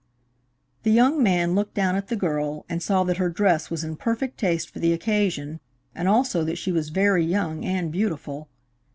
The 0.81 0.89
young 0.89 1.21
man 1.21 1.53
looked 1.53 1.75
down 1.75 1.95
at 1.95 2.07
the 2.07 2.15
girl 2.15 2.65
and 2.67 2.81
saw 2.81 3.03
that 3.03 3.17
her 3.17 3.29
dress 3.29 3.69
was 3.69 3.83
in 3.83 3.95
perfect 3.97 4.39
taste 4.39 4.71
for 4.71 4.79
the 4.79 4.93
occasion, 4.93 5.59
and 5.93 6.07
also 6.07 6.43
that 6.43 6.57
she 6.57 6.71
was 6.71 6.89
very 6.89 7.23
young 7.23 7.63
and 7.63 7.91
beautiful. 7.91 8.49